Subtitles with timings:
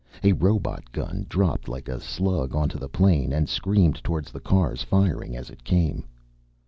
[0.23, 4.81] A robot gun dropped like a slug onto the plain and screamed toward the cars,
[4.81, 6.05] firing as it came.